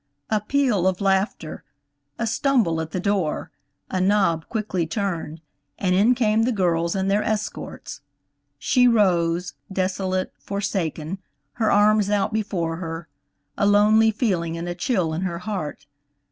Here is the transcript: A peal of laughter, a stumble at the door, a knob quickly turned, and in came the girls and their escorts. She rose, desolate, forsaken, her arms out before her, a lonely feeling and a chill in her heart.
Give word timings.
A 0.31 0.41
peal 0.41 0.87
of 0.87 0.99
laughter, 0.99 1.63
a 2.17 2.25
stumble 2.25 2.81
at 2.81 2.89
the 2.89 2.99
door, 2.99 3.51
a 3.91 4.01
knob 4.01 4.49
quickly 4.49 4.87
turned, 4.87 5.41
and 5.77 5.93
in 5.93 6.15
came 6.15 6.41
the 6.41 6.51
girls 6.51 6.95
and 6.95 7.07
their 7.11 7.21
escorts. 7.21 8.01
She 8.57 8.87
rose, 8.87 9.53
desolate, 9.71 10.33
forsaken, 10.39 11.19
her 11.61 11.69
arms 11.71 12.09
out 12.09 12.33
before 12.33 12.77
her, 12.77 13.09
a 13.55 13.67
lonely 13.67 14.09
feeling 14.09 14.57
and 14.57 14.67
a 14.67 14.73
chill 14.73 15.13
in 15.13 15.21
her 15.21 15.37
heart. 15.37 15.85